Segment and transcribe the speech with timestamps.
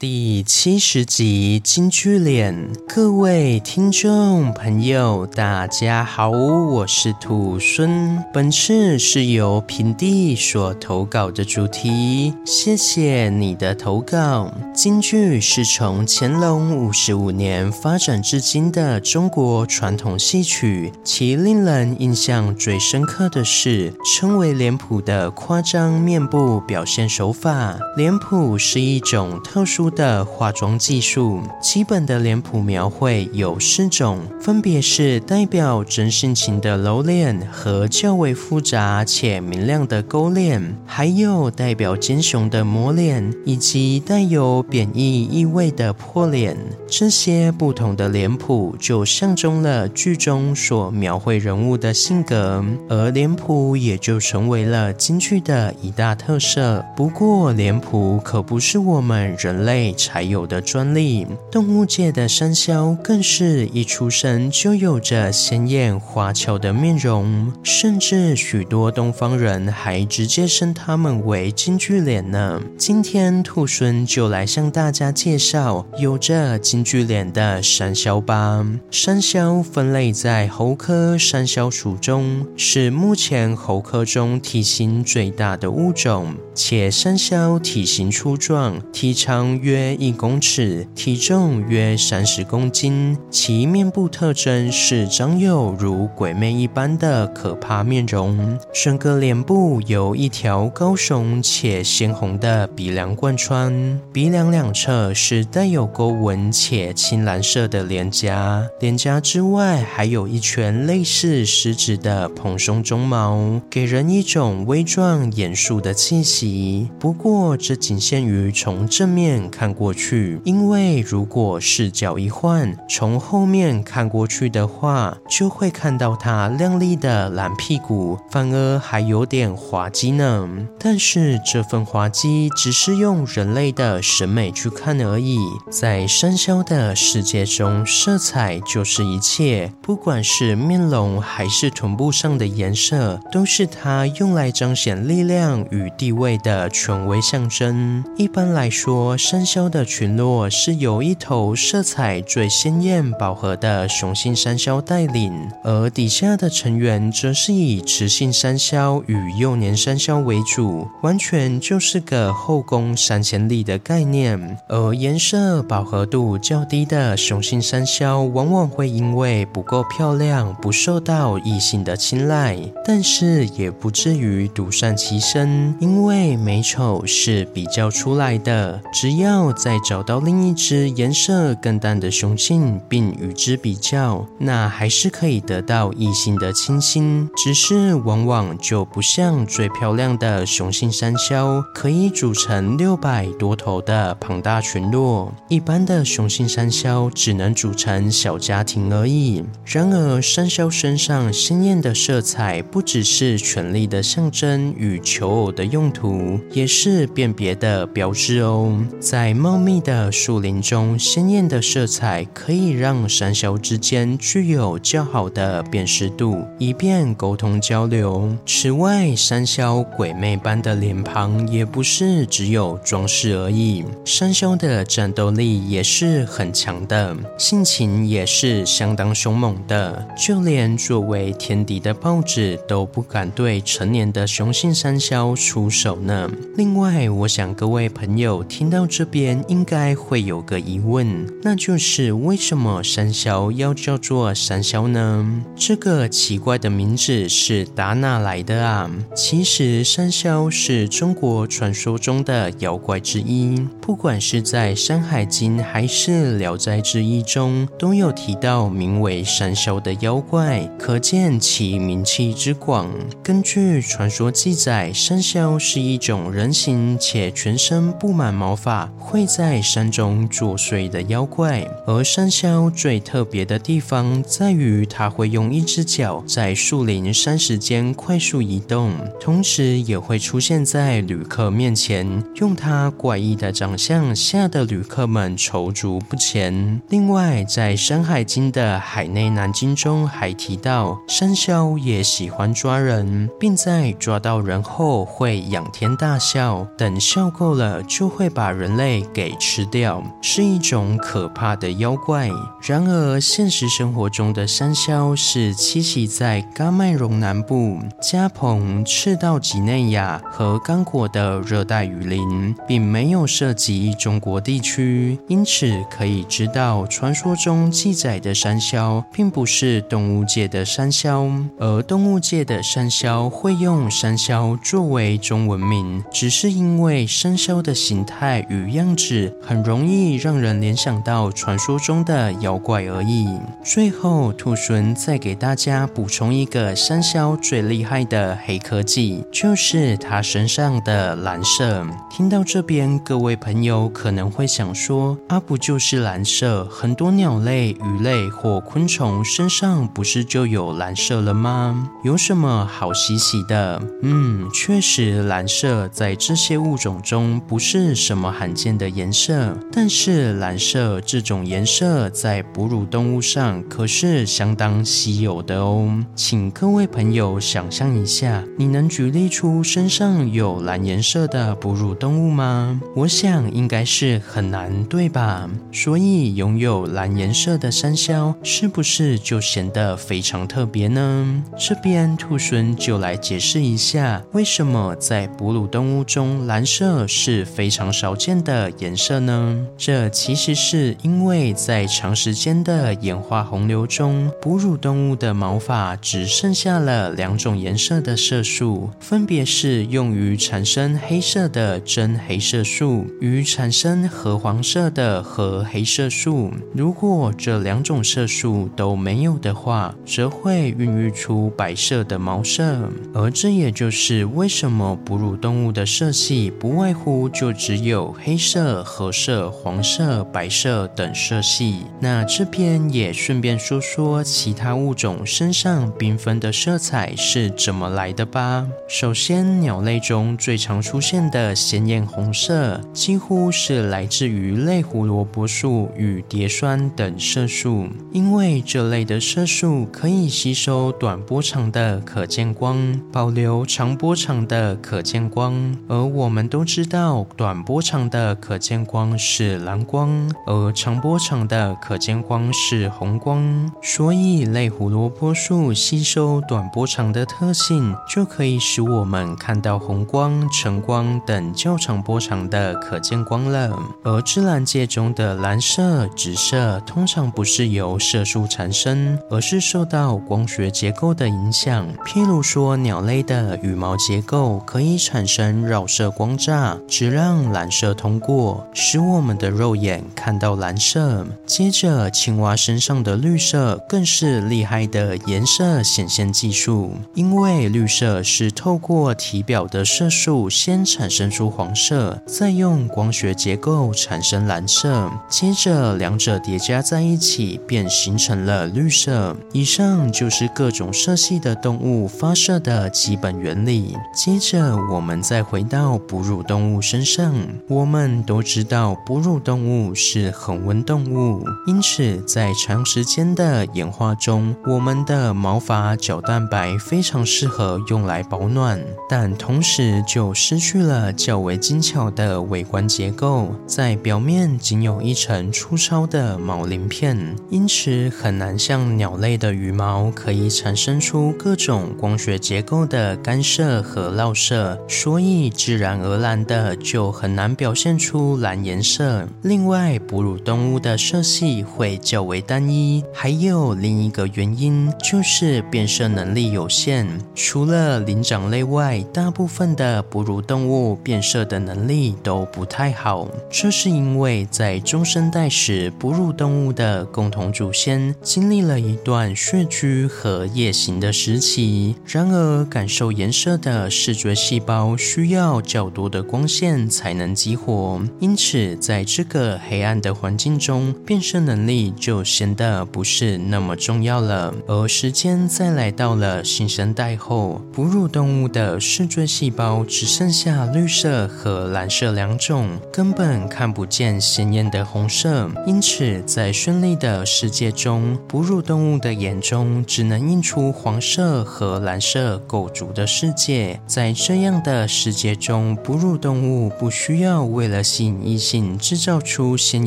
[0.00, 8.16] 第七十集金句脸，各位听众朋友，大家好，我是土孙。
[8.32, 14.54] 本次是由平地所投稿的主题，谢谢你的投稿。
[14.72, 27.76] 京剧是从乾隆五十五年发展至今的中国传统戏曲，其令人印象最深刻的是称为脸谱的夸张面部表现手法。
[27.96, 46.56] 脸谱是一种特殊的化妆技术，基本的脸谱描绘有四种，分别是代表真性情的揉脸和较为复杂且明亮的勾脸，还有代表奸雄的抹脸，以及带有贬义意味的破脸。
[46.88, 56.84] 这些不同的脸谱就象征了剧中所描绘人物的性格，而脸谱也就成为了京剧的一大特色。
[56.96, 72.60] 不过，脸谱可不是我们人类才有的专利，动物界的山魈更是一出生就有着鲜艳花俏的面容，甚至许多东方人还直接称它们为京剧脸呢。
[72.76, 78.66] 今天兔孙就来向大家介绍有着京剧脸的山魈吧。
[78.90, 90.08] 山魈分类在猴科山魈属中，是目前猴科中体型最大的物种，且山魈体型粗壮，体长约一。
[90.18, 116.88] 公尺，体重约三十公斤，其面部特征是长有如鬼魅一般的可怕面容，整个脸部由一条高耸且鲜红的鼻梁贯穿，鼻梁两侧是带有沟纹且青蓝色的脸颊，脸颊之外还有一圈类似狮子的蓬松鬃毛，给人一种威壮严肃的气息。
[116.98, 120.40] 不过，这仅限于从正面看过去。
[120.44, 130.48] 因为如果视角一换，从后面看过去的话，就会看到它亮丽的蓝屁股，反而还有点滑稽呢。
[130.78, 135.38] 但是这份滑稽只是用人类的审美去看而已。
[135.68, 148.04] 在生肖的世界中，色彩就是一切，不管是面容还是臀部上的颜色，都是它用来彰显力量与地位的权威象征。
[148.16, 155.32] 一般来说，山魈的群落是由一头色彩最鲜艳、饱和的雄性山魈带领，
[155.64, 164.58] 而底下的成员则是以雌性山魈与幼年山魈为主，完全就是个后宫三千里的概念。
[164.68, 187.28] 而颜色饱和度较低的雄性山魈，往往会因为不够漂亮，不受到异性的青睐，但是也不至于独善其身，因为美丑是比较出来的，只要再找到另一只颜色更淡的雄性，并与之比较，那还是可以得到异性的倾心。
[187.36, 195.32] 只是往往就不像最漂亮的雄性山魈，可以组成六百多头的庞大群落。
[195.48, 199.44] 一般的雄性山魈只能组成小家庭而已。
[199.64, 208.78] 然而，山魈身上鲜艳的色彩，不只是权力的象征与求偶的用途，也是辨别的标志哦。
[209.00, 218.32] 在在茂密的树林中，鲜艳的色彩可以让山魈之间具有较好的辨识度，以便沟通交流。
[218.46, 236.30] 此外，山魈鬼魅般的脸庞也不是只有装饰而已，山魈的战斗力也是很强的，性情也是相当凶猛的，就连作为天敌的豹子都不敢对成年的雄性山魈出手呢。
[236.56, 245.42] 另外，我想各位朋友听到这边应该会有个疑问，那就是为什么山魈要叫做山魈呢？
[245.56, 248.90] 这个奇怪的名字是打哪来的啊？
[249.16, 262.88] 其实山魈是中国传说中的妖怪之一，不管是在《山海经》还是《聊斋志异》中，都有提到名为山魈的妖怪，可见其名气之广。
[263.22, 268.90] 根据传说记载，山魈是一种人形且全身布满毛发。
[268.98, 271.66] 会在山中作祟的妖怪。
[271.86, 286.80] 而山魈最特别的地方在于，它会用一只脚在树林、山石间快速移动，同时也会出现在旅客面前，用它怪异的长相吓得旅客们踌躇不前。
[286.88, 302.30] 另外，在《山海经》的海内南经中还提到，山魈也喜欢抓人，并在抓到人后会仰天大笑，等笑够了就会把人类被给吃掉，是一种可怕的妖怪。
[302.66, 315.18] 然而，现实生活中的山魈是栖息在喀麦隆南部、加蓬、赤道几内亚和刚果的热带雨林，并没有涉及中国地区。
[315.28, 333.28] 因此，可以知道，传说中记载的山魈并不是动物界的山魈，而动物界的山魈会用山魈作为中文名，只是因为山魈的形态与样子很容易让人联想到传说中的妖怪而已。
[333.62, 341.86] 最后，兔孙再给大家补充一个山魈最厉害的黑科技，就是它身上的蓝色。
[342.10, 346.64] 听到这边，各位朋友可能会想说：“啊，不就是蓝色？
[346.64, 351.90] 很多鸟类、鱼类或昆虫身上不是就有蓝色了吗？
[352.02, 365.88] 有什么好稀奇的？”嗯，确实，蓝色在这些物种中不是什么罕见的颜色，但是蓝色这种颜色在哺乳动物上可是相当稀有的哦。
[366.14, 372.80] 请各位朋友想象一下，你能举例出身上有蓝颜色的哺乳动物吗？
[372.96, 375.48] 我想应该是很难，对吧？
[375.70, 381.42] 所以拥有蓝颜色的山魈是不是就显得非常特别呢？
[381.58, 389.66] 这边兔孙就来解释一下，为什么在哺乳动物中蓝色是非常少见的的颜色呢？
[389.76, 406.50] 这其实是因为在长时间的演化洪流中，哺乳动物的毛发只剩下了两种颜色的色素，分别是用于产生黑色的真黑色素与产生褐黄色的褐黑色素。
[406.74, 412.90] 如果这两种色素都没有的话，则会孕育出白色的毛色。
[413.14, 421.84] 而这也就是为什么哺乳动物的色系不外乎就只有黑色、色褐色、黄色、白色等色系。
[422.00, 428.66] 那这边也顺便说说其他物种身上缤纷的色彩是怎么来的吧。
[428.88, 445.76] 首先，鸟类中最常出现的鲜艳红色，几乎是来自于类胡萝卜素与蝶酸等色素，因为这类的色素可以吸收短波长的可见光，保留长波长的可见光。
[445.86, 453.70] 而我们都知道，短波长的可见光是蓝光，而长波长的可见光是红光。
[453.82, 463.78] 所以，类胡萝卜素吸收短波长的特性，就可以使我们看到红光、橙光等较长波长的可见光了。
[464.02, 471.86] 而自然界中的蓝色、紫色，通常不是由色素产生，而是受到光学结构的影响。
[472.04, 481.26] 譬如说，鸟类的羽毛结构可以产生绕射光栅，只让蓝色通过，使我们的肉眼看到蓝色。
[481.46, 499.36] 接着，青蛙身上的绿色更是厉害的颜色显现技术，因为绿色是透过体表的色素先产生出黄色，再用光学结构产生蓝色，接着两者叠加在一起，便形成了绿色。
[499.52, 503.96] 以上就是各种色系的动物发射的基本原理。
[504.14, 507.34] 接着我们再回到哺乳动物身上，
[507.66, 539.28] 我们都知道哺乳动物是恒温动物，因此在长时间的演化中，我们的毛发角蛋白非常适合用来保暖，但同时就失去了较为精巧的围观结构，在表面仅有一层粗糙的毛鳞片，因此很难像鸟类的羽毛可以产生出各种光学结构的干涉和绕射，所以自然而然的就很难表现出蓝颜色。
[539.42, 547.06] 另外，哺乳动物的色系会较为单一，还有另一个原因就是变色能力有限。
[547.34, 553.28] 除了灵长类外，大部分的哺乳动物变色的能力都不太好。
[553.50, 561.96] 这是因为在中生代时，哺乳动物的共同祖先经历了一段穴居和夜行的时期。
[562.06, 567.87] 然而，感受颜色的视觉细胞需要较多的光线才能激活。
[568.20, 574.54] 因此在这个黑暗的环境中，变身能力就显得不是那么重要了。
[574.66, 585.50] 而时间再来到了新生代后，哺乳动物的视锥细胞只剩下绿色和蓝色两种，根本看不见鲜艳的红色。
[585.66, 593.80] 因此，在绚丽的世界中，哺乳动物的眼中只能映出黄色和蓝色构筑的世界。
[593.86, 599.86] 在这样的世界中，哺乳动物不需要为了吸引异性制造出鲜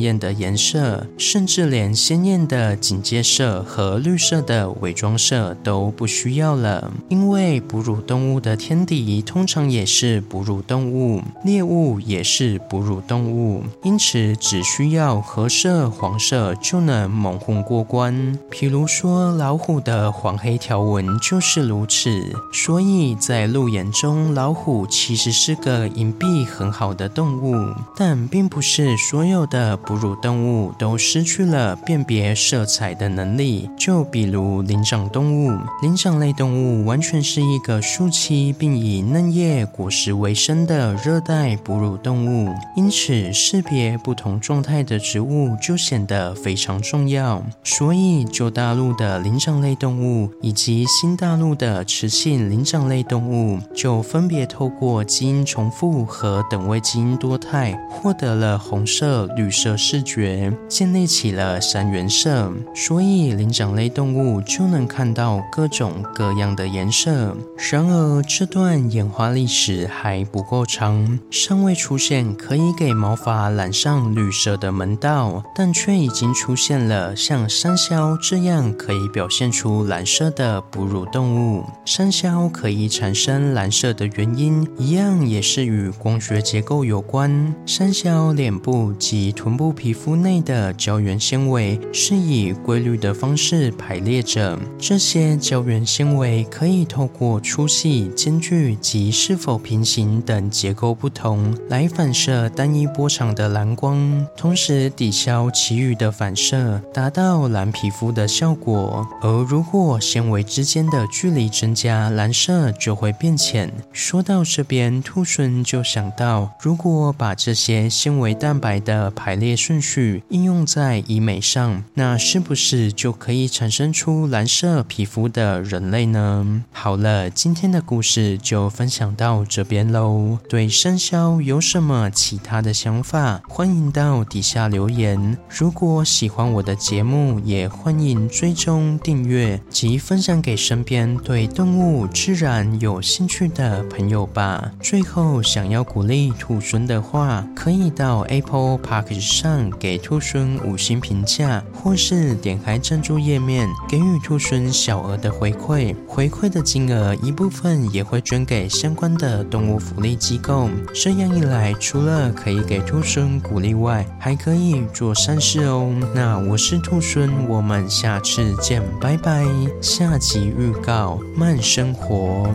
[0.00, 6.92] 艳的颜色，甚至连鲜艳的警戒色和绿色的伪装色都不需要了。
[7.08, 18.38] 因为哺乳动物的天敌通常也是哺乳动物，猎物也是哺乳动物，因此只需要褐色、黄色就能蒙混过关。
[18.50, 22.10] 譬如说，老虎的黄黑条纹就是如此。
[22.52, 27.54] 所以在鹿眼中，老虎其实是个隐蔽很好的动物，
[27.96, 33.68] 但并不是所有的哺乳动物都失去了辨别色彩的能力。
[33.78, 35.50] 就比如灵长动物，
[35.82, 47.42] 灵长类动物完全是一个树栖并以嫩叶、果实为生的热带哺乳动物，因此识别不同状态的植物就显得非常重要。
[47.62, 62.52] 所以，旧大陆的灵长类动物以及新大陆的雌性灵长类动物，就分别透过基因重复和等位基因多态，获得了红色、绿色视觉，建立起了三原色。
[62.74, 67.36] 所以灵长类动物就能看到各种各样的颜色。
[67.70, 81.64] 然而，这段演化历史还不够长，尚未出现可以给毛发染上绿色的门道，但却已经出现了像山魈这样可以表现出蓝色的哺乳动物。
[81.84, 87.51] 山魈可以产生蓝色的原因，一样也是与光学结构有关。
[87.66, 109.06] 山消脸部及臀部皮肤内的胶原纤维是以规律的方式排列着，这些胶原纤维可以透过粗细、间距及是否平行等结构不同，来反射单一波长的蓝光，同时抵消其余的反射，达到蓝皮肤的效果。
[109.20, 113.72] 而如果纤维之间的距离增加，蓝色就会变浅。
[113.92, 126.62] 说到这边，兔猻就想到，如果把这些纤维蛋白的排列顺序应用在医美上，那是不是就可以产生出蓝色皮肤的人类呢？
[126.70, 130.38] 好了，今天的故事就分享到这边喽。
[130.48, 133.42] 对生肖有什么其他的想法？
[133.48, 135.36] 欢迎到底下留言。
[135.48, 144.70] 如果喜欢我的节目，也欢迎追踪订阅及分享给身边对动物、自然有兴趣的朋友吧。
[144.80, 155.94] 最后，想要鼓励兔孙的话，可以到 Apple Park 上给兔孙五星评价，或是点开赞助页面给予兔孙小额的回馈。
[156.06, 160.68] 回馈的金额一部分也会捐给相关的动物福利机构。
[160.94, 165.94] 这样一来，除了可以给兔孙鼓励外，还可以做善事哦。
[166.14, 169.46] 那我是兔孙，我们下次见，拜拜。
[169.80, 172.52] 下集预告：慢生活。